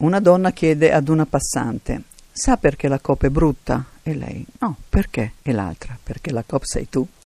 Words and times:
Una 0.00 0.18
donna 0.18 0.50
chiede 0.52 0.92
ad 0.92 1.08
una 1.08 1.26
passante: 1.26 2.04
Sa 2.32 2.56
perché 2.56 2.88
la 2.88 3.00
COP 3.00 3.26
è 3.26 3.28
brutta? 3.28 3.84
E 4.02 4.14
lei: 4.14 4.46
No, 4.60 4.76
perché? 4.88 5.32
E 5.42 5.52
l'altra: 5.52 5.98
Perché 6.02 6.32
la 6.32 6.42
COP 6.46 6.62
sei 6.64 6.88
tu. 6.88 7.06